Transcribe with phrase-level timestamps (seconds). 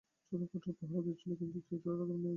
[0.29, 2.29] তারা ছোকড়াটাকে পাহারা দিচ্ছিলো, কিন্তু কেউ ছোকড়াটাকে মেরে ফেলেছে।